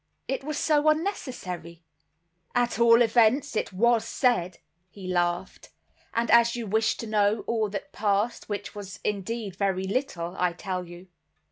"It 0.27 0.43
was 0.43 0.57
so 0.57 0.89
unnecessary." 0.89 1.83
"At 2.55 2.79
all 2.79 3.03
events 3.03 3.55
it 3.55 3.71
was 3.71 4.03
said," 4.03 4.57
he 4.89 5.05
laughed, 5.05 5.69
"and 6.11 6.31
as 6.31 6.55
you 6.55 6.65
wish 6.65 6.97
to 6.97 7.05
know 7.05 7.41
all 7.45 7.69
that 7.69 7.91
passed, 7.93 8.49
which 8.49 8.73
was 8.73 8.99
indeed 9.03 9.55
very 9.55 9.83
little, 9.85 10.35
I 10.39 10.53
tell 10.53 10.87
you. 10.87 11.05